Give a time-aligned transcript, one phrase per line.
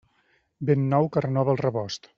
[0.69, 2.09] Vent nou que renova el rebost.